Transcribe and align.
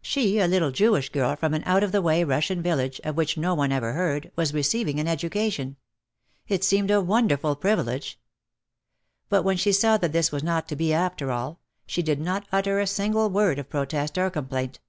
She, 0.00 0.38
a 0.38 0.48
little 0.48 0.70
Jewish 0.70 1.10
girl 1.10 1.36
from 1.36 1.52
an 1.52 1.62
out 1.66 1.82
of 1.82 1.92
the 1.92 2.00
way 2.00 2.24
Russian 2.24 2.62
village 2.62 2.98
of 3.04 3.14
which 3.14 3.36
no 3.36 3.54
one 3.54 3.72
OUT 3.72 3.76
OF 3.76 3.82
THE 3.82 3.88
SHADOW 3.88 3.94
195 3.98 4.20
ever 4.22 4.26
heard, 4.32 4.32
was 4.34 4.54
receiving 4.54 4.98
an 4.98 5.06
education! 5.06 5.76
It 6.48 6.64
seemed 6.64 6.90
a 6.90 7.02
wonderful 7.02 7.54
privilege. 7.56 8.18
But 9.28 9.42
when 9.42 9.58
she 9.58 9.72
saw 9.72 9.98
that 9.98 10.12
this 10.14 10.32
was 10.32 10.42
not 10.42 10.66
to 10.68 10.76
be 10.76 10.94
after 10.94 11.30
all, 11.30 11.60
she 11.86 12.02
did 12.02 12.20
not 12.22 12.48
utter 12.50 12.80
a 12.80 12.86
single 12.86 13.28
word 13.28 13.58
of 13.58 13.68
protest 13.68 14.16
or 14.16 14.30
complaint. 14.30 14.80